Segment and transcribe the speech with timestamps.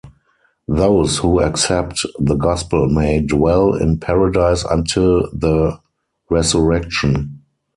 [0.67, 5.79] Those who accept the gospel may dwell in paradise until the
[6.27, 7.43] resurrection.